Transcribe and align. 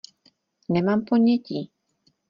Nemám 0.69 1.05
ponětí. 1.05 1.69